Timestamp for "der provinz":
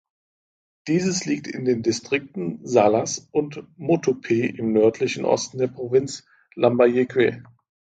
5.59-6.25